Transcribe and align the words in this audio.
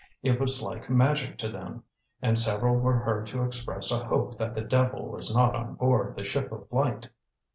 It 0.23 0.39
was 0.39 0.63
like 0.63 0.89
magic 0.89 1.37
to 1.37 1.47
them, 1.47 1.83
and 2.23 2.39
several 2.39 2.75
were 2.77 2.97
heard 2.97 3.27
to 3.27 3.43
express 3.43 3.91
a 3.91 4.03
hope 4.03 4.35
that 4.39 4.55
the 4.55 4.61
devil 4.61 5.05
was 5.09 5.31
not 5.31 5.53
on 5.55 5.75
board 5.75 6.15
the 6.15 6.23
ship 6.23 6.51
of 6.51 6.65
light. 6.71 7.07